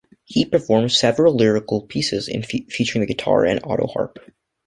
He 0.25 0.45
performs 0.45 0.97
several 0.97 1.35
lyrical 1.35 1.83
pieces 1.85 2.27
featuring 2.49 3.05
guitar 3.05 3.45
and 3.45 3.61
autoharp. 3.61 4.15